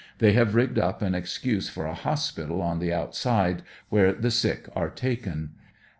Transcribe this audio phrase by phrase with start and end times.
[0.17, 4.67] They have rigged up an excuse for a hospital on the outside, where the sick
[4.75, 5.51] are taken.